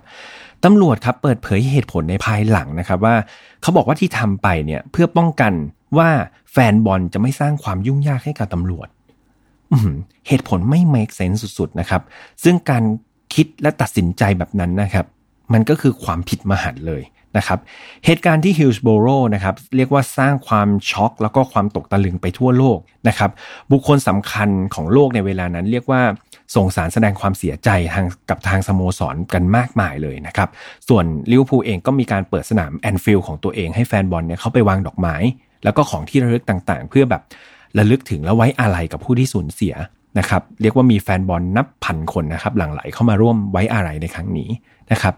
[0.65, 3.15] ตำรวจครับเปิดเผยเหตุผลในภายหลังนะครับว่า
[3.63, 5.53] เขาบอกว่าที่ทำไปเนี่ยเพื่อป้องกัน
[5.99, 6.09] ว่า
[6.53, 8.89] แฟนบอลจะไม่สร้างความยุ่งยากให้กับตำรวจ
[10.29, 12.03] เหตุผลไม่ make sense สุดๆนะครับ
[12.45, 12.83] ซึ่งการ
[13.35, 15.07] คิดและตัดสินใจแบบนั้นนะครับ
[15.53, 17.03] มันก็คือความผิดมหันต์เลย
[17.39, 17.59] นะครับ
[18.07, 22.79] เหตุการณ์ที่ฮิลส์โบโรนะครับเรียกว่าสร้างความช็อก แล้วก็ความตกตะลึงไปทั่วโลก
[23.09, 23.31] นะครับ
[23.73, 26.01] บุคคลสำคัญของโลกในเวลานั้น เรียกว่า
[26.55, 30.49] ส่งสารแสดงความเสียใจทางกับทางสโมสรกันมากมายเลยนะครับ
[30.89, 35.17] ส่วนลิเวอร์พูลเองก็มีการเปิดสนามแอนฟิลด์ของตัวเองให้แฟนบอลเนี่ยเขาไปวางดอกไม้
[35.65, 37.23] แล้วก็ของที่ระลึกต่างๆ เพื่อแบบ
[37.79, 39.75] ระลึกถึงและไว้อาลัยกับผู้ที่สูญเสีย
[40.19, 44.51] นะครับเรียกว่ามีแฟนบอลนับพันคนนะครับหลั่งไหลเข้ามาร่วมไว้อาลัยในครั้งนี้
[44.93, 45.15] นะครับ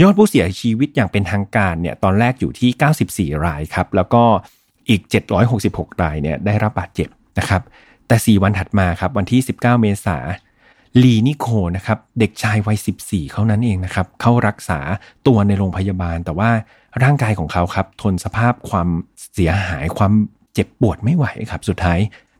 [0.00, 4.22] ยอดผู้เสียชีวิตอย่างเป็นทางการเนี่ยตอนแรกอยู่ที่ 94 รายครับแล้วก็
[4.88, 5.02] อีก
[5.52, 7.62] 766 รายเนี่ยได้รับบาดเจ็บนะครับ
[8.08, 10.18] แต่ 4 วันถัดมาครับวันที่ 19 เมษา
[11.02, 14.80] ลีนิโคนะครับเด็กชายวัย 14 เขานั้นเองนะครับเข้ารักษา
[15.26, 16.50] ตัวในโรงพยาบาล แต่ว่า
[17.02, 18.88] ร่างกายของเขาครับทนสภาพความ
[19.32, 20.12] เสียหายความ
[20.54, 21.98] เจ็บปวดไม่ไหวครับ สุดท้าย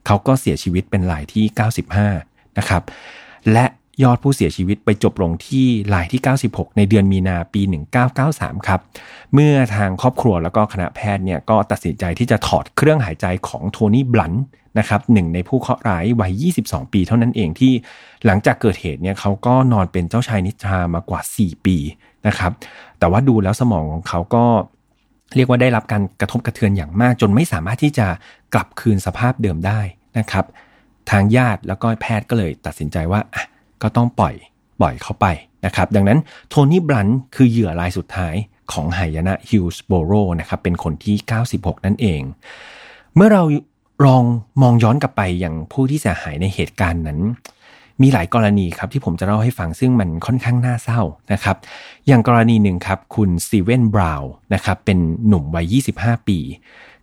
[0.09, 1.45] เขาก็เสียชีวิตเป็นรายที่
[2.01, 2.83] 95 นะครับ
[3.53, 3.67] และ
[4.03, 7.63] ยอดผู้เสียชีวิตไปจบลงที่รายที่ 96 ในเดือนมีนาปี
[8.15, 8.81] 1993 ครับ
[9.35, 14.35] เมื่อทางครอบครัวแล้วก็คณะแพทย์เนี่ยก็ตัดสินใจที่จะถอดเครื่องหายใจของโทนี่บลัน
[14.79, 17.73] นะครับหนึ่งในผู้เคราะห์ร้ายวัย 22 ปีเท่านั้นเองที่
[18.27, 21.77] หลังจากเกิดเหตุเนี่ยเขาก็นอนเป็นเจ้าชายนิทรามากว่า 4 ปี
[22.27, 22.53] นะครับ
[22.99, 24.45] แต่ว่าดูแล้วสมองของเขาก็
[25.37, 28.07] เรียกว่าได้รับการกระทบกระเทือนอย่างมากจนไม่สามารถที่จะ
[28.55, 29.81] กลับคืนสภาพเดิมได้
[30.19, 30.45] นะครับ
[31.11, 33.21] ทางญาติแล้วก็แพทย์ก็เลยตัดสินใจว่า
[33.83, 34.35] ก็ต้องปล่อย
[34.81, 35.27] ปล่อยเขาไป
[35.67, 38.35] นะครับ ดังนั้นโทนี่บรันคือเหยื่อรายสุดท้าย
[38.73, 41.17] ของหายนะฮิลส์โบโรนะครับเป็นคนที่
[41.53, 42.21] 96 นั่นเอง
[43.15, 43.43] เมื่อเรา
[44.07, 44.25] ลอง
[44.63, 47.21] มองย้อนกลับไปอย่างผู้ที่เสียหายในเหตุการณ์นั้น
[48.03, 51.01] มีหลายกรณีครับที่ผมจะเล่าให้ฟังซึ่งมันค่อนข้างน่าเศร้า
[51.33, 51.57] นะครับ
[52.07, 56.39] อย่างกรณีหนึ่งครับคุณซีเวนบราวน์นะครับเป็นหนุ่มวัย 25 ปี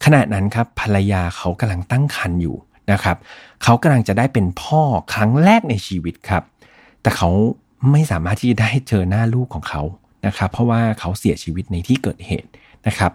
[0.05, 2.55] ขณะนั้นครับภรรยาเขากำลังตั้งครรภ์อยู่
[2.92, 3.18] นะครับ
[3.63, 4.82] เขากำลังจะได้เป็นพ่อ
[5.13, 6.44] ครั้งแรกในชีวิตครับ
[7.01, 7.30] แต่เขา
[7.92, 9.82] ไม่สามารถที่จะได้เจอหน้าลูกของเขา
[10.25, 12.50] นะครับ เพราะว่าเขาเสียชีวิตในที่เกิดเหตุ
[12.88, 13.12] นะครับ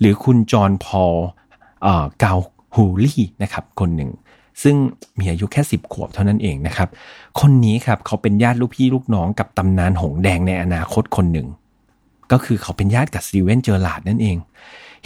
[0.00, 1.14] หรือคุณจอห์นพอล
[2.20, 2.34] เกา
[2.74, 4.10] ฮูลี่นะครับคนหนึ่ง
[4.62, 4.76] ซึ่ง
[5.18, 6.88] มีอายุแค่ 10 ขวบเท่านั้นเองนะครับ
[7.40, 11.48] คนนี้ครับเขาเป็นญาติลูกพี่ลูกน้องกับตำนานหงส์แดงในอนาคตคนหนึ่ง
[12.32, 14.36] ก็คือเขาเป็นญาติกับสตีเวนเจอร์ราดนั่นเอง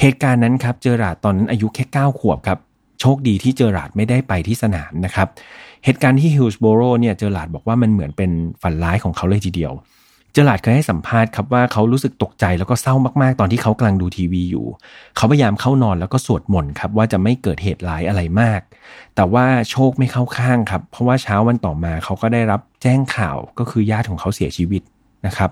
[0.01, 2.59] เหตุการณ์นั้นครับเจอร์ราดตอนนั้นอายุแค่ 9 ขวบครับ
[3.01, 5.29] โชคดีที่เจอร์ราดไม่ได้ไปที่สนามนะครับ
[5.85, 8.31] เหตุการณ์ที่ฮิลส์โบโรเนี่ยเจอร์ราดบอกว่ามันเหมือนเป็น
[8.63, 9.75] ฝันร้ายของเขาเลยทีเดียว
[10.39, 14.67] เจอร์ราดเคยให้สัมภาษณ์ครับว่าเขารู้สึกตกใจแล้วก็เศร้ามากๆ ตอนที่เขากำลังดูทีวีอยู่
[15.17, 18.61] เขาพยายามเข้านอนแล้วก็สวดมนต์ครับว่าจะไม่เกิดเหตุร้ายอะไรมาก
[19.17, 24.83] แต่ว่าโชคไม่เข้าข้างครับ เพราะว่าเช้าวันต่อมาเขาก็ได้รับแจ้งข่าวก็คือญาติของเขาเสียชีวิต
[25.27, 25.51] นะครับ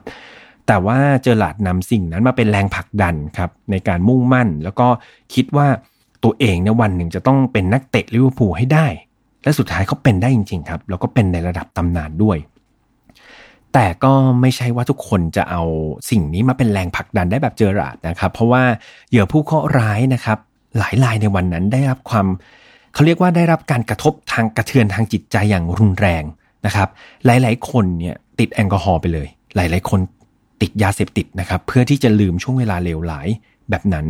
[0.66, 4.88] แต่ว่าเจอหลาดนำสิ่งนั้นมาเป็นแรงผลักดันครับในการมุ่งมั่น แล้วก็
[5.34, 5.68] คิดว่า
[6.24, 8.86] ตัวเองเนี่ยวันหนึ่งจะต้องเป็นนักเตะลิเวอร์พูลให้ได้
[9.42, 12.38] และสุดท้ายเขาเป็นได้จริง ๆ ครับ แล้วก็เป็นในระดับตำนานด้วย
[13.72, 15.62] แต่ก็ไม่ใช่ว่าทุกคนจะเอา
[16.10, 18.62] สิ่งนี้มาเป็นแรงผลักดันได้แบบเจอราดนะครับ เพราะว่า
[19.10, 20.38] เหยื่อผู้เคราะห์ร้ายนะครับ
[20.78, 22.26] หลายรายในวันนั้นได้รับความ
[22.94, 26.24] เขาเรียกว่าได้รับการกระทบทางกระเทือนทางจิตใจอย่างรุนแรง
[26.66, 26.88] นะครับ
[27.26, 30.00] หลายๆ คนเนี่ยติดแอลกอฮอล์ไปเลย หลาย ๆ คน
[30.62, 33.28] ติดยาเสพติดนะครับ เพื่อที่จะลืมช่วงเวลาเลวหลาย
[33.70, 34.06] แบบนั้น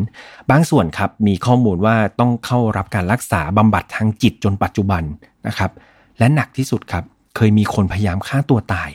[0.50, 5.02] บางส่วนครับมีข้อมูลว่าต้องเข้ารับการรักษาบำบัดทางจิตจนปัจจุบัน
[5.48, 5.70] นะครับ
[6.18, 7.04] และหนักที่สุดครับ
[7.36, 8.90] เคยมีคนพยายามฆ่าตัวตาย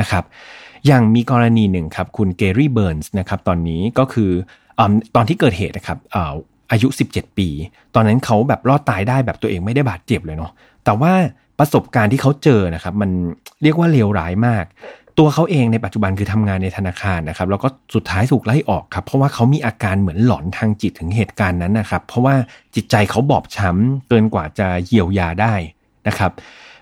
[0.00, 0.24] นะครับ
[0.86, 4.30] อย่างมีกรณีหนึ่งครับคุณเกรี่เบิร์นส์นะครับตอนนี้ก็คือ
[4.78, 4.80] อ
[5.14, 5.98] ตอนที่เกิดเหตุนะครับ
[6.70, 7.48] อายุ 17 ปี
[7.94, 10.52] ตอนนั้นเขาแบบรอดตายได้แบบตัวเองไม่ได้บาดเจ็บเลยเนาะ
[10.84, 11.12] แต่ว่า
[11.58, 13.10] ประสบการณ์ที่เขาเจอนะครับ มัน
[13.62, 14.64] เรียกว่าเลวร้ายมาก
[15.18, 22.34] ตัวเขาเองในปัจจุบันคือทำงานในธนาคารนะครับแล้วก็สุดท้ายถูกไล่ออกครับ เพราะว่าเขามีอาการเหมือนหลอนทางจิตถึงเหตุการณ์นั้นนะครับ เพราะว่า
[22.74, 25.54] จิตใจเขาบอบช้ำเกินกว่าจะเยียวยาได้
[26.08, 26.30] นะครับ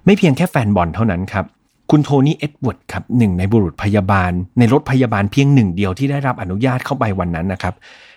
[0.04, 1.44] ไม่เพียงแค่แฟนบอลเท่านั้นครับ
[1.90, 7.74] คุณโทนี่เอ็ดเวิร์ดครับหนึ่งในบุรุษพยาบาล ในรถพยาบาลเพียงหนึ่งเดียวที่ได้รับอนุญาตเข้าไปวันนั้นนะครับ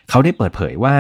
[0.10, 0.96] เขาได้เปิดเผยว่า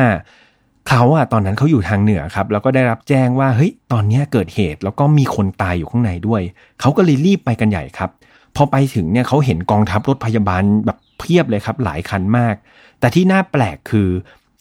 [0.90, 6.42] เขาอะตอนนั้นเขาอยู่ทางเหนือครับ แล้วก็ได้รับแจ้งว่าเฮ้ยตอนนี้เกิดเหตุแล้วก็มีคนตายอยู่ข้างในด้วย
[6.80, 8.10] เขาก็เลยรีบไปกันใหญ่ครับ
[8.56, 12.56] พอไปถึงเนี่ยเขาเห็นกองทัพรถพยาบาลแบบเพียบเลยครับหลายคันมาก
[13.00, 14.08] แต่ที่น่าแปลกคือ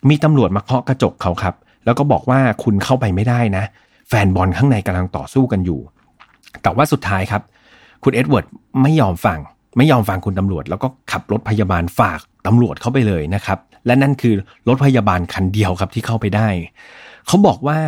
[0.08, 3.64] มีตำรวจมาเคาะกระจกเขาครับ แล้วก็บอกว่าคุณเข้าไปไม่ได้นะ
[4.08, 5.80] แฟนบอลข้างในกำลังต่อสู้กันอยู่
[6.62, 7.42] แต่ว่าสุดท้ายครับ
[8.04, 8.46] คุณเอ็ดเวิร์ด
[8.82, 9.38] ไม่ยอมฟัง
[9.76, 14.34] ไม่ยอมฟังคุณตำรวจ แล้วก็ขับรถพยาบาลฝ่าตำรวจเข้าไปเลยนะครับ และนั่นคือ
[14.68, 16.48] รถพยาบาลคันเดียวครับที่เข้าไปได้
[17.26, 17.78] เขาบอกว่า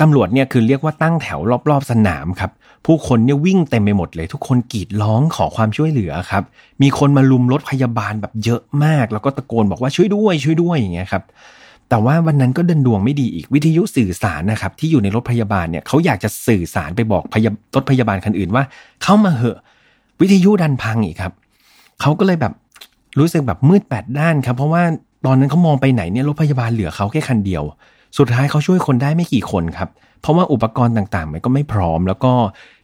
[0.00, 2.50] ตำรวจเนี่ยคือเรียกว่าตั้งแถวรอบๆสนามครับ
[2.86, 6.42] ผู้คนเนี่ยวิ่งเต็มไปหมดเลย ทุกคนกรีดร้องขอความช่วยเหลือครับ
[6.82, 11.22] มีคนมาลุมรถพยาบาลแบบเยอะมาก แล้วก็ตะโกนบอกว่าช่วยด้วย ช่วยด้วยอย่างเงี้ยครับ
[11.88, 17.22] แต่ว่าวันนั้นก็เดินดวงไม่ดีอีกวิทยุสื่อสารนะครับ ที่อยู่ในรถพยาบาลเนี่ยเขาอยากจะสื่อสารไปบอก
[17.74, 18.64] รถพยาบาลคันอื่นว่า
[19.02, 19.58] เข้ามาเหอะ
[20.20, 21.32] วิทยุดันพังอีกครับ
[22.00, 22.52] เขาก็เลยแบบ
[23.18, 24.82] รู้สึกแบบมืดแปดด้านครับ เพราะว่า
[25.26, 27.62] ตอนนั้นเขามองไปไหนเนี่ยรถพยาบาลเหลือเขาแค่คันเดียว
[28.18, 29.88] สุดท้ายเขาช่วยคนได้ไม่กี่คนครับ
[30.20, 32.32] เพราะว่าอุปกรณ์ต่างๆ มันก็ไม่พร้อม แล้วก็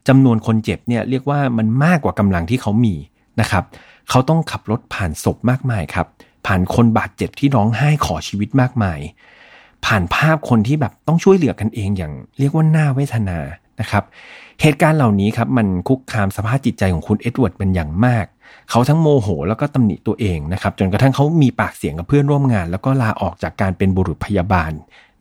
[0.08, 2.94] จำนวนคนเจ็บเนี่ยเรียกว่ามันมากกว่ากำลังที่เขามี
[3.40, 3.64] นะครับ
[4.10, 6.06] เขาต้องขับรถผ่านศพมากมายครับ
[6.46, 9.00] ผ่านคนบาดเจ็บที่ร้องไห้ขอชีวิตมากมาย
[9.86, 13.38] ผ่านภาพคนที่แบบต้องช่วยเหลือกันเองอย่างเรียกว่าน่าเวทนา
[13.80, 14.04] นะครับ
[14.62, 18.26] เหตุการณ์เหล่านี้ครับมันคุกคามสภาพจิตใจของคุณเอ็ดเวิร์ดเป็นอย่างมาก
[18.70, 24.72] เขาทั้งโมโหแล้วก็ตำหนิตัวเองนะครับจนกระทั่งเขามีปากเสียงกับเพื่อนร่วมงาน แล้วก็ลาออกจากการเป็นบุรุษพยาบาล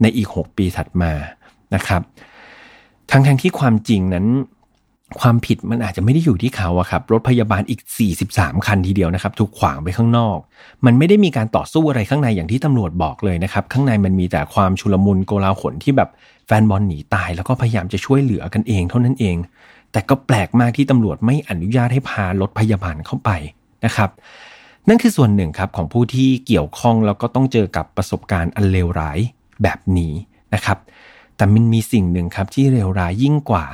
[0.01, 1.13] ในอีก 6 ปีถัดมา
[1.75, 2.01] นะครับ
[3.11, 4.27] ทั้งทั้งที่ความจริงนั้น
[5.21, 7.81] ความผิดมันอาจจะไม่ได้อยู่ที่เขาอะครับรถพยาบาลอีก
[8.23, 10.37] 43 คันทีเดียวนะครับถูกขวางไปข้างนอก
[10.85, 16.09] มันไม่ได้มีการต่อสู้อะไรข้างในอย่างที่ตำรวจบอกเลยนะครับ ข้างในมันมีแต่ความชุลมุนโกลาหลที่แบบ
[16.47, 19.37] แฟนบอลหนีตาย แล้วก็พยายามจะช่วยเหลือกันเองเท่านั้นเอง
[19.91, 23.29] แต่ก็แปลกมากที่ตำรวจไม่อนุญาตให้พารถพยาบาลเข้าไป
[23.85, 24.09] นะครับ
[24.87, 29.19] นั่นคือส่วนหนึ่งครับของผู้ที่เกี่ยวข้องแล้วก็ต้องเจอกับประสบการณ์อันเลวร้าย
[29.63, 30.13] แบบนี้
[30.53, 30.77] นะครับ
[31.41, 33.65] แต่มันมีสิ่งหนึ่งครับที่เลวร้ายยิ่งกว่า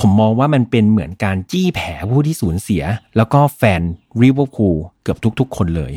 [0.00, 2.82] ผมมองว่ามันเป็นเหมือนการจี้แผลผู้ที่สูญเสีย
[3.16, 3.82] แล้วก็แฟน
[4.22, 5.92] ริเวอร์พูลเกือบทุกๆ คนเลย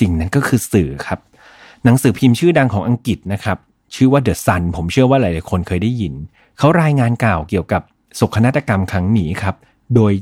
[0.00, 1.18] สิ่งนั้นก็คือสื่อครับ
[1.84, 3.58] หนังสือพิมพ์ชื่อดังของอังกฤษนะครับ
[3.94, 6.14] ชื่อว่า The Sun ผมเชื่อว่าหลายๆคนเคยได้ยิน
[6.58, 7.82] เขารายงานกล่าวเกี่ยวกับ
[8.20, 9.54] ศกนาฏกรรมครั้งนี้ครับ
[9.94, 10.12] โดย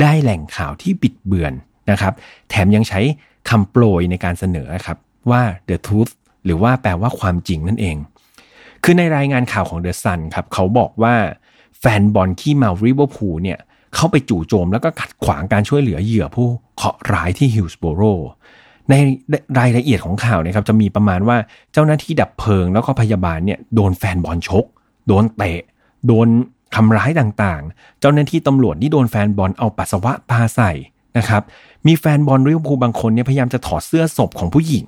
[0.00, 1.52] ได้แหล่งข่าวที่บิดเบือน
[1.90, 2.12] นะครับ
[2.48, 3.00] แถมยังใช้
[3.48, 4.98] คำโปรยในการเสนอครับ
[5.30, 6.12] ว่า the truth
[6.44, 7.96] หรือว่าแปลว่าความจริงนั่นเอง
[8.84, 11.14] คือในรายงานข่าวของ The Sun ครับเขาบอกว่า
[11.80, 13.58] แฟนบอลที่มาริเวอร์พูลเนี่ย
[13.94, 18.02] เข้าไปจู่โจมแล้วก็ขัดขวางการช่วยเหลือเหยื่อผู้เคราะห์ร้ายที่ฮิลส์โบโร
[18.90, 18.94] ใน
[19.58, 21.36] รายละเอียดของข่าวนะครับจะมีประมาณว่า
[21.72, 24.64] เจ้าหน้าที่ดับเพลิงแล้วก็พยาบาลเนี่ยโดนแฟนบอลชก
[25.08, 25.60] โดนเตะ
[26.06, 26.28] โดน
[26.74, 30.72] ทำร้ายต่างๆ เจ้าหน้าที่ตำรวจที่โดนแฟนบอลเอาปัสสาวะปาใส่
[31.18, 31.42] นะครับ
[31.86, 34.86] มีแฟนบอลริเวอร์พูลบางคนเนี่ยพยายามจะถอดเสื้อศพของผู้หญิง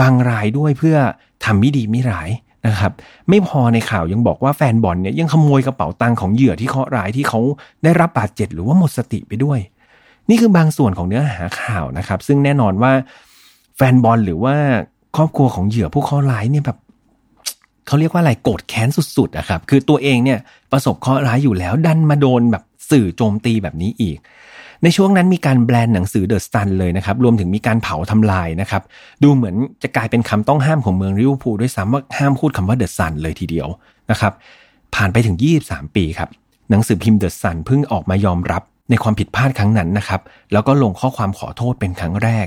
[0.00, 0.96] บางรายด้วยเพื่อ
[1.44, 2.30] ทำไม่ดีไม่ร้าย
[2.66, 2.92] นะครับ
[3.28, 7.40] ไม่พอในข่าวยังบอกว่าแฟนบอลเนี่ยยังขโมยกระเป๋าตังค์ของเหยื่อที่เคาะร้ายที่เขา
[7.84, 9.58] ได้รับบาดเจ็บหรือว่าหมดสติไปด้วย
[10.28, 12.92] นี่คือบางส่วนของเนื้อหาข่าวนะครับ ซึ่งแน่นอนว่า
[13.76, 14.54] แฟนบอลหรือว่า
[15.16, 16.78] ครอบครัวของเหยื่อผู้เคาะร้ายเนี่ยแบบ
[17.86, 20.38] เขาเรียกว่าอะไรโกรธแค้นสุดๆนะครับ คือตัวเองเนี่ย
[20.72, 24.18] ประสบเคราะห์ร้ายอยู่แล้ว ดันมาโดนแบบสื่อโจมตีแบบนี้อีก
[24.82, 28.82] ในช่วงนั้นมีการแบนหนังสือ The Sun เลยนะครับ รวมถึงมีการเผาทำลายนะครับ
[29.22, 33.68] ดูเหมือนจะกลายเป็นคำต้องห้ามของเมืองลิเวอร์พูล้วยซ้ำว่าห้ามพูดคำว่า The Sun เลยทีเดียว
[34.10, 34.32] นะครับ
[34.94, 36.28] ผ่านไปถึง 23 ปีครับ
[36.70, 40.20] หนังสือพิมพ์ The Sun เพิ่งออกมายอมรับในความผิดพลาดครั้งนั้นนะครับ
[40.52, 42.46] แล้วก็ลงข้อความขอโทษเป็นครั้งแรก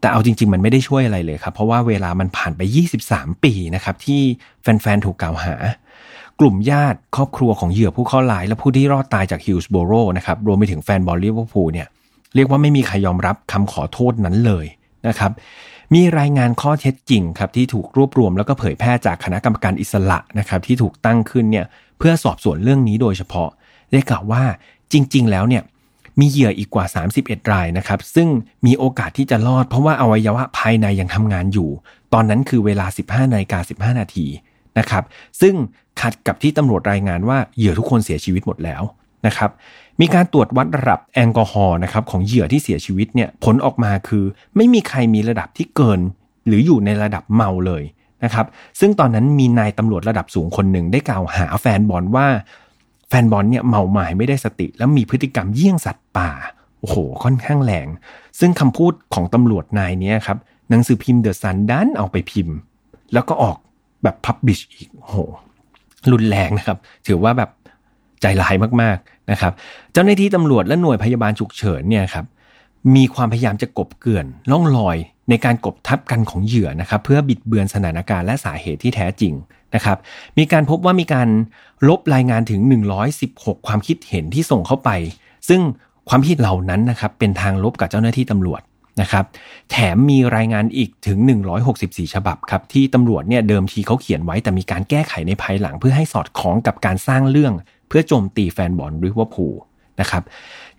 [0.00, 2.60] แต่เอาจริง ๆ มันไม่ได้ช่วยอะไรเลยครับ เพราะว่าเวลามันผ่านไป
[3.02, 4.20] 23 ปีนะครับที่
[4.62, 5.54] แฟนๆถูกกล่าวหา
[6.40, 11.88] กลุ่มญาติครอบครัวของเหยื่อผู้เคราะห์ร้ายและผู้ที่รอดตายจากฮิลส์โบโรนะครับรวมไปถึงแฟนบอลลิเวอร์พูลเนี่ย
[12.34, 14.66] เรียกว่าไม่มีใครยอมรับคำขอโทษนั้นเลย
[15.08, 15.32] นะครับ
[15.94, 21.66] มีรายงานข้อเท็จจริงครับที่ถูกรวบรวมแล้วก็เผยแพร่จากคณะกรรมการอิสระนะครับที่ถูกตั้งขึ้นเนี่ย
[21.98, 23.48] เพื่อสอบสวนเรื่องนี้โดยเฉพาะ
[23.92, 24.42] ได้กล่าวว่า
[24.92, 25.62] จริง ๆ แล้วเนี่ย
[26.20, 26.84] มีเหยื่ออีกกว่า
[27.18, 28.28] 31 รายนะครับซึ่ง
[28.66, 31.68] มีโอกาสที่จะรอดเพราะว่าอวัยวะภายในยังทำงานอยู่
[32.12, 33.58] ตอนนั้นคือเวลา 15นาฬิกา
[33.92, 34.26] 15 นาที
[34.78, 35.04] นะครับ
[35.40, 35.54] ซึ่ง
[36.00, 38.82] ขัดกับที่ตำรวจรายงานว่าเหยื่อทุกคนเสียชีวิตหมดแล้ว
[39.26, 39.50] นะครับ
[40.00, 44.24] มีการตรวจวัดระดับแอลกอฮอล์นะครับของเหยื่อที่เสียชีวิตเนี่ยผลออกมาคือ
[44.56, 46.00] ไม่มีใครมีระดับที่เกิน
[46.46, 47.82] หรืออยู่ในระดับเมาเลย
[48.24, 48.46] นะครับ
[48.80, 52.26] ซึ่งตอนนั้นมีนายตำรวจระดับสูงคนหนึ่งได้กล่าวหาแฟนบอลว่า
[53.08, 56.30] แฟนบอลเนี่ยเมาหมายไม่ได้สติ แล้วมีพฤติกรรมเยี่ยงสัตว์ป่า
[56.80, 57.88] โอ้โหค่อนข้างแรง
[58.40, 60.38] ซึ่งคำพูดของตำรวจนายนี้ครับ
[60.70, 62.56] หนังสือพิมพ์เดอะซันดันเอาไปพิมพ์
[63.12, 63.56] แล้วก็ออก
[64.04, 65.14] แบบพับบิชอีกโห
[66.12, 67.50] รุนแรงนะครับ ถือว่าแบบ
[68.20, 69.52] ใจร้ายมากๆนะครับ
[69.92, 72.26] เจ้าหน้าที่ตำรวจและหน่วยพยาบาลฉุกเฉินเนี่ยครับ
[72.96, 74.96] มีความพยายามจะกบเกลื่อนล่องลอย
[75.30, 79.32] ในการกบทับกันของเหยื่อนะครับ เพื่อบิดเบือนสถานการณ์และสาเหตุที่แท้จริง
[79.74, 79.98] นะครับ
[80.38, 81.28] มีการพบว่ามีการ
[81.88, 82.60] ลบรายงานถึง
[83.14, 84.90] 116 ความคิดเห็นที่ส่งเข้าไป
[85.48, 85.60] ซึ่ง
[86.08, 88.62] ความคิดเหล่านั้นนะครับเป็นทางลบกับเจ้าหน้าที่ตำรวจ
[89.00, 89.24] นะครับ
[89.70, 91.18] แถมมีรายงานอีกถึง
[91.66, 97.52] 164 ฉบับครับที่ตำรวจเนี่ยเดิมทีเขาเขียนไว้แต่มีการแก้ไขในภายหลัง เพื่อให้สอดคล้องกับการสร้างเรื่อง
[97.88, 99.54] เพื่อโจมตีแฟนบอลริเวอร์พูล
[100.00, 100.22] นะครับ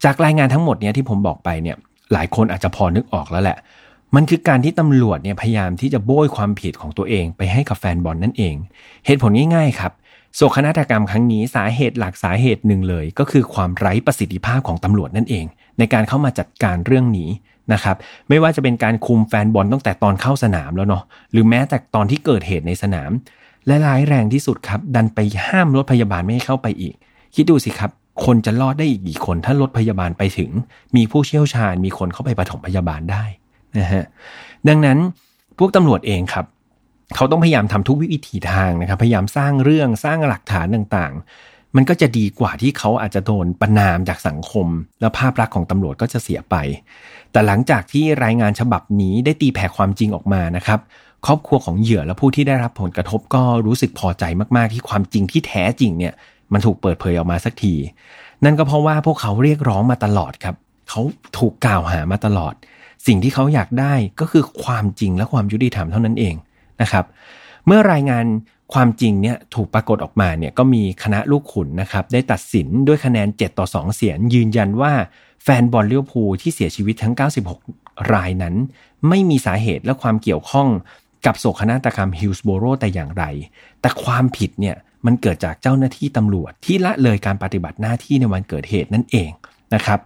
[0.03, 1.77] จากรายงานทั้งหมดเนี่ยที่ผมบอกไปเนี่ย
[2.13, 3.57] หลายคนอาจจะพอนึกออกแล้วแหละ
[4.15, 8.55] มันคือการที่ตำรวจเนี่ยพยายามที่จะโบยความผิดของตัวเองไปให้กับแฟนบอลนั่นเอง
[9.05, 9.91] เหตุผลง่ายๆครับ
[10.35, 15.45] โศกนาฏกรรมครั้งนี้สาเหตุหลักสาเหตุหนึ่งเลย ก็คือความไร้ประสิทธิภาพของตำรวจนั่นเอง
[15.79, 17.29] ในการเข้ามาจัดการเรื่องนี้
[17.73, 17.95] นะครับ
[18.29, 23.11] ไม่ว่าจะเป็นการคุมแฟนบอลตั้งแต่ตอนเข้าสนามแล้วเนาะหรือแม้แต่ตอนที่เกิดเหตุในสนาม
[23.67, 26.93] และร้ายแรงที่สุดครับ ดันไปห้ามรถพยาบาลไม่ให้เข้าไปอีก
[27.35, 27.91] คิดดูสิครับ
[28.25, 30.49] คนจะรอดได้อีกกี่คน ถ้ารถพยาบาลไปถึง
[30.95, 33.23] มีผู้เชี่ยวชาญมีคนเข้าไปปฐมพยาบาลได้
[33.77, 34.03] นะฮะ
[34.67, 34.97] ดังนั้น
[35.57, 36.45] พวกตำรวจเองครับ
[37.15, 44.67] เขาต้องพยายามทำทุกวิถีทางนะครับ พยายามสร้างเรื่องสร้างหลักฐานต่างๆ มันก็จะดีกว่าที่เขาอาจจะโดนประนามจากสังคม
[45.01, 46.55] และภาพลักษณ์ของตำรวจก็จะเสียไป
[47.31, 50.79] แต่หลังจากที่รายงานฉบับนี้ได้ตีแผ่ความจริงออกมานะครับ
[51.25, 54.23] ครอบครัวของเหยื่อและผู้ที่ได้รับผลกระทบก็รู้สึกพอใจ
[54.55, 56.13] มากๆที่ความจริงที่แท้จริงเนี่ย
[56.53, 57.73] มันถูกเปิดเผยออกมาสักที
[58.45, 60.55] นั่นก็เพราะว่าพวกเขาเรียกร้องมาตลอดครับ
[60.89, 61.01] เขา
[61.37, 62.53] ถูกกล่าวหามาตลอด
[63.07, 66.35] สิ่งที่เขาอยากได้ก็คือความจริงและความยุติธรรมเท่านั้นเอง
[66.81, 67.05] นะครับ
[67.67, 68.25] เมื่อรายงาน
[68.73, 74.93] ความจริงเนี่ยถูกปรากฏออกมาเนี่ยก็มีคณะลูกขุนนะครับได้ตัดสินด้วยคะแนน 7 ต่อ 2 เสียง ยืนยันว่า
[75.43, 77.13] แฟนบอลเลี้ยวภูที่เสียชีวิตทั้ง
[77.61, 78.55] 96 รายนั้น
[79.09, 80.67] ไม่มีสาเหตุและความเกี่ยวข้อง
[81.25, 83.23] กับโศกนาฏกรรมฮิลส์โบโรแต่อย่างไร
[83.81, 84.75] แต่ความผิดเนี่ย
[85.05, 89.29] มันเกิดจากเจ้าหน้าที่ตำรวจที่ละเลยการปฏิบัติหน้าที่ในวันเกิดเหตุนั่นเอง
[89.73, 89.99] นะครับ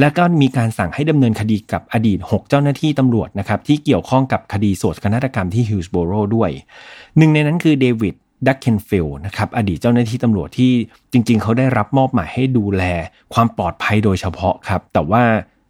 [0.00, 6.50] แล้วก็มีการสั่งให้ดำเนินคดีกับอดีต 6 เจ้าหน้าที่ตำรวจนะครับที่เกี่ยวข้องกับคดีโศกนาฏกรรมที่ฮิลส์โบโรด้วย
[7.18, 8.14] หนึ่งในนั้นคือเดวิด
[8.46, 10.72] ดักเคนฟิลด์นะครับอดีตเจ้าหน้าที่ตำรวจที่
[11.12, 12.82] จริง ๆ เขาได้รับมอบหมายให้ดูแล
[13.34, 15.22] ความปลอดภัยโดยเฉพาะครับ แต่ว่า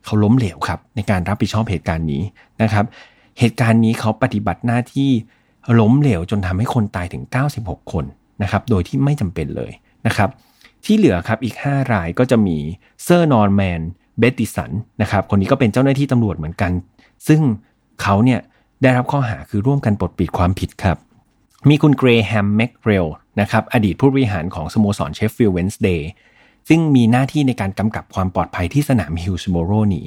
[0.05, 2.23] เขาล้มเหลวครับ ในการรับผิดชอบเหตุการณ์นี้
[2.63, 2.85] นะครับ
[3.39, 5.11] เหตุการณ์นี้เขาปฏิบัติหน้าที่
[5.81, 7.25] ล้มเหลวจนทำให้คนตายถึง
[7.59, 8.05] 96 คน
[8.43, 9.73] นะครับ โดยที่ไม่จำเป็นเลย
[10.07, 10.31] นะครับ
[10.85, 12.59] ที่เหลือครับอีก 5 รายก็จะมี
[13.03, 13.81] เซอร์นอร์แมน
[14.19, 14.71] เบตติสัน
[15.03, 16.73] นะครับ คนนี้ก็เป็นเจ้าหน้าที่ตำรวจเหมือนกัน
[17.29, 17.41] ซึ่ง
[18.03, 18.41] เขาเนี่ย
[18.83, 20.97] ได้รับข้อหาคือร่วมกันปกปิดความผิดครับ
[21.69, 23.07] มีคุณเกรแฮมแม็คเครลล์
[23.41, 26.11] นะครับอดีตผู้บริหารของสโมสรเชฟฟิลด์เวนส์เดย์
[26.69, 30.07] ซึ่งมีหน้าที่ในการกำกับความปลอดภัยที่สนามฮิลส์โบโรมี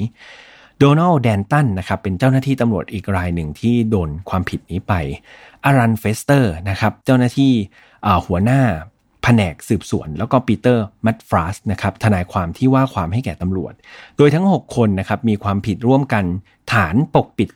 [0.79, 4.93] โดนัลด์ เดนตันนะครับเป็นเจ้าหน้าที่ตำรวจอีกรายหนึ่งที่โดนความผิดนี้ไป
[5.65, 7.51] อลัน ฟอสเตอร์นะครับเจ้าหน้าที่
[8.25, 8.61] หัวหน้า
[9.23, 13.73] แผนกสืบสวน แล้วก็ปีเตอร์ เมตคาล์ฟนะครับทนายความที่ว่าความให้แก่ตำรวจ
[14.17, 16.23] โดยทั้ง 6 คนนะครับมีความผิดร่วมกัน
[16.73, 17.49] ฐานปกปิด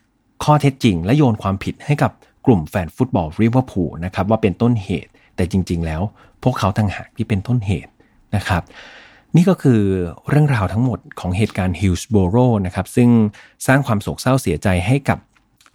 [0.43, 2.11] ข้อเท็จจริง และโยนความผิดให้กับ
[2.45, 6.01] กลุ่มแฟนฟุตบอลลิเวอร์พูลนะครับว่าเป็นต้นเหตุ แต่จริง ๆ แล้ว
[6.43, 7.91] พวกเขาต่างหากที่เป็นต้นเหตุ
[8.35, 8.63] นะครับ
[9.35, 9.81] นี่ก็คือ
[10.29, 13.09] เรื่องราวทั้งหมดของเหตุการณ์ฮิลส์โบโรนะครับซึ่ง
[13.67, 15.19] สร้างความโศกเศร้าเสียใจให้กับ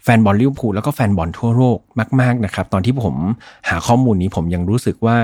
[0.04, 1.78] แฟนบอลลิเวอร์พูลแล้วก็แฟนบอลทั่วโลก
[2.20, 3.14] มาก ๆนะครับ ตอนที่ผม
[3.68, 5.16] หาข้อมูลนี้ผมยังรู้สึกว่า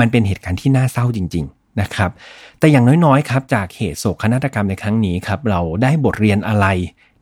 [0.00, 2.10] มันเป็นเหตุการณ์ที่น่าเศร้าจริง ๆนะครับ
[2.58, 6.66] แต่อย่างน้อยๆครับจากเหตุโศกนาฏกรรมในครั้งนี้ครับเราได้บทเรียนอะไร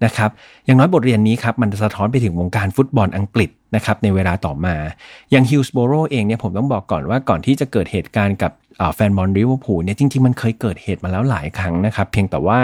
[0.05, 0.31] นะครับ
[0.65, 4.77] อย่างน้อยบทเรียนนี้ครับมันสะท้อนไปถึงวงการฟุตบอลอังกฤษนะครับในเวลาต่อมา
[5.31, 8.53] อย่างฮิลส์โบโรเองเนี่ยผมต้องบอกก่อนว่าก่อนที่จะเกิดเหตุการณ์กับ
[8.95, 12.61] แฟนบอลลิเวอร์พูลเนี่ยจริงๆมันเคยเกิดเหตุมาแล้วหลายครั้งนะครับ เพียงแต่ว่า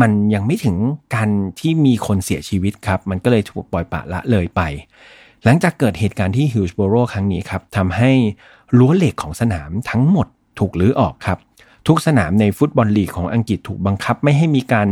[0.00, 0.76] มันยังไม่ถึง
[1.14, 1.28] การ
[1.60, 4.60] ที่มีคนเสียชีวิตครับ มันก็เลยถูกปล่อยปละละเลยไป
[5.44, 8.10] หลังจากเกิดเหตุการณ์ที่ฮิลส์โบโรครั้งนี้ครับทำให้
[8.76, 10.26] รั้วเหล็กของสนามทั้งหมด
[10.58, 11.38] ถูกลื้อออกครับ
[11.88, 14.88] ทุกสนามในฟุตบอลลีกของอังกฤษถูกบังคับไม่ให้มีการ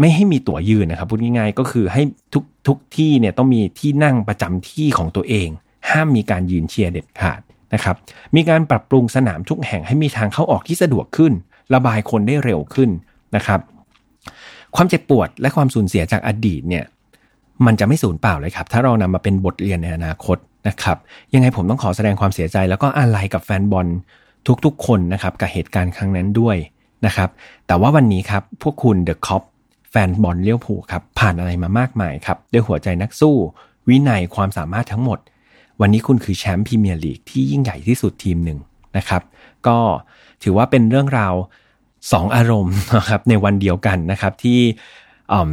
[0.00, 2.02] ไม่ให้มีตั๋วยืนนะครับพูดง่ายๆ ก็คือให้
[2.34, 5.48] ทุกทุกที่เนี่ยต้องมีที่นั่งประจำที่ของตัวเอง
[5.90, 7.40] ห้ามมีการยืนเชียร์เด็ดขาด
[7.74, 7.96] นะครับ
[8.36, 11.32] มีการปรับปรุงสนามทุกแห่งให้มีทางเข้าออกที่สะดวกขึ้น
[11.74, 12.90] ระบายคนได้เร็วขึ้น
[13.36, 13.60] นะครับ
[14.76, 16.84] ความเจ็บปวดและความสูญเสียจากอดีตเนี่ย
[17.66, 20.36] มันจะไม่สูญเปล่าเลยครับ ถ้าเรานำมาเป็นบทเรียนในอนาคต
[20.68, 20.96] นะครับ
[21.34, 23.86] ยังไงผมต้องขอแสดงความเสียใจ แล้วก็อาลัยกับแฟนบอล
[24.64, 26.56] ทุกๆ คนนะครับกับเหตุการณ์ครั้งนั้นด้วย
[27.06, 27.28] นะครับ
[27.66, 29.42] แต่ว่าวันนี้ครับพวกคุณเดอะคอป
[29.90, 33.36] แฟนบอลเลี้ยวผูครับผ่านอะไรมามากมายครับด้วยหัวใจนักสู้
[33.88, 35.18] วินัยความสามารถทั้งหมด
[35.80, 38.58] วันนี้คุณคือแชมป์พรีเมียร์ลีกที่ยิ่งใหญ่ที่สุดทีมหนึ่ง
[38.96, 39.22] นะครับ
[39.66, 39.78] ก็
[40.42, 41.34] ถือว่าเป็นเรื่องราว
[42.12, 44.58] สองอารมณ์นะครับในวันเดียวกันนะครับที่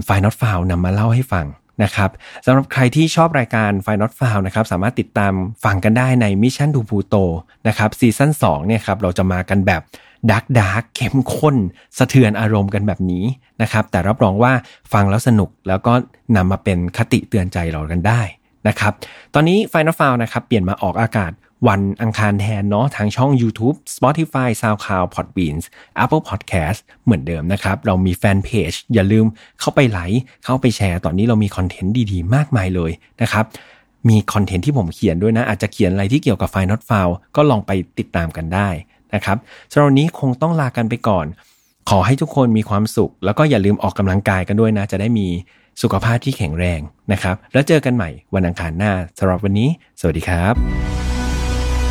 [0.03, 1.45] File Not Found นำมาเล่าให้ฟัง
[1.83, 2.09] นะครับ
[2.45, 7.15] สำหรับใครที่ชอบรายการ File Not Found นะครับสามารถติดตามฟังกันได้ใน Mission To Pluto
[7.67, 9.81] นะครับซีซั่น2เนี่ยครับเราจะมากันแบบ
[10.31, 11.55] dark dark เข้มข้น
[11.97, 13.25] สะเทือนอารมณ์กันแบบนี้
[13.61, 14.53] นะครับ แต่รับรองว่า
[14.93, 15.93] ฟังแล้วสนุกแล้วก็
[16.35, 18.21] นำมาเป็นคติเตือนใจเรากันได้
[18.67, 18.93] นะครับ
[19.33, 21.31] ตอนนี้ Final f i l นะครับ เปลี่ยนมาออกอากาศ
[21.67, 25.65] วันอังคารแทนเนาะทางช่อง YouTube Spotify SoundCloud Podbeans
[26.03, 29.25] Apple Podcast เหมือนเดิมนะครับ เรามีแฟนเพจอย่าลืม
[29.59, 33.45] เข้าไปไลค์เข้าไปแชร์ ตอนนี้เรามีคอนเทนต์ดีๆ มากมายเลยนะครับ
[34.09, 38.69] มีคอนเทนต์ที่ผมเขียนด้วยนะ อาจจะเขียนอะไรที่เกี่ยวกับ Final f i l e ก็ลองไปติดตามกันได้
[39.13, 39.37] นะครับ
[39.71, 41.25] สำหรับวันนี้คงต้องลากันไปก่อน
[41.89, 45.27] ขอให้ทุกคนมีความสุข แล้วก็อย่าลืมออกกำลังกายกันด้วยนะ จะได้มี
[45.81, 46.79] สุขภาพที่แข็งแรง
[47.11, 49.69] นะครับ แล้วเจอกันใหม่วันอังคารหน้าสำหรับวันนี้
[49.99, 51.10] สวัสดีครับ